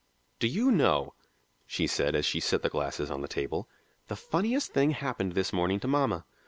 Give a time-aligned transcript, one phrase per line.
[0.39, 1.13] "Do you know,"
[1.67, 3.69] she said as she set the glasses on the table,
[4.07, 6.25] "the funniest thing happened this morning to mamma.